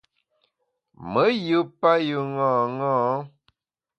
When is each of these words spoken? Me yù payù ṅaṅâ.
Me 1.11 1.23
yù 1.47 1.59
payù 1.79 2.19
ṅaṅâ. 2.39 2.93